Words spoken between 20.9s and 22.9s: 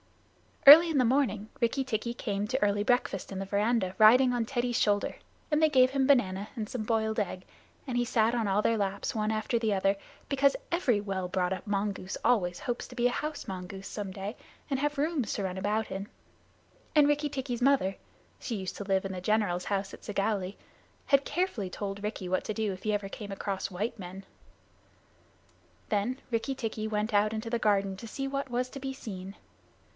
had carefully told Rikki what to do if